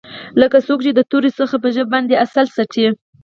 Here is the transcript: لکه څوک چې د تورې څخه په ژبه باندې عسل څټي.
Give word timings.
لکه 0.41 0.57
څوک 0.67 0.79
چې 0.85 0.91
د 0.93 1.01
تورې 1.11 1.29
څخه 1.39 1.55
په 1.63 1.67
ژبه 1.75 1.89
باندې 1.93 2.19
عسل 2.23 2.45
څټي. 2.55 2.85